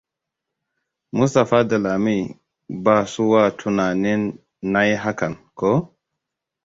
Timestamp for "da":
1.69-1.77